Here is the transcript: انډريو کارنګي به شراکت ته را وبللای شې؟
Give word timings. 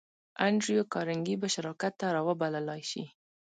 انډريو 0.45 0.83
کارنګي 0.93 1.35
به 1.41 1.47
شراکت 1.55 1.93
ته 1.99 2.05
را 2.15 2.21
وبللای 2.27 2.81
شې؟ 2.89 3.03